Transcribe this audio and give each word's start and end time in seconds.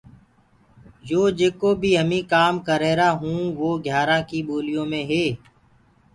يو 1.09 1.21
جيڪو 1.37 1.69
بي 1.81 1.91
هميٚنٚ 2.01 2.29
ڪآم 2.33 2.53
ڪر 2.65 2.77
رهيرآ 2.83 3.09
هوُنٚ 3.19 3.45
وو 3.59 3.69
گيآرآ 3.85 4.17
ڪيٚ 4.29 4.45
ٻوليو 4.47 4.83
مي 4.91 5.01
هي۔ 5.09 5.25